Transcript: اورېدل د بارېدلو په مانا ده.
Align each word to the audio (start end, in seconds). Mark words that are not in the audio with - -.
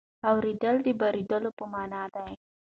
اورېدل 0.29 0.75
د 0.83 0.87
بارېدلو 0.99 1.49
په 1.57 1.65
مانا 1.73 2.03
ده. 2.13 2.23